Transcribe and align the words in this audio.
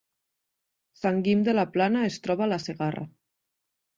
Sant 1.01 1.19
Guim 1.27 1.43
de 1.49 1.53
la 1.59 1.65
Plana 1.75 2.01
es 2.11 2.17
troba 2.25 2.45
a 2.45 2.49
la 2.53 2.61
Segarra 2.65 3.05